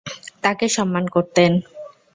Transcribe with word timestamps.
তাকে 0.43 0.65
সম্মান 0.69 1.05
করতেন। 1.07 1.51